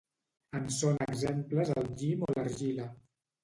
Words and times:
En 0.59 0.65
són 0.77 0.97
exemples 1.07 1.75
el 1.77 1.95
llim 2.03 2.27
o 2.29 2.33
l'argila. 2.35 2.93